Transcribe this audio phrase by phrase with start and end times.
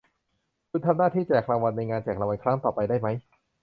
[0.69, 3.15] คุณทำหน้าที่แจกรางวัลในงานแจกรางวัลครั้งต่อไปได้มั้ย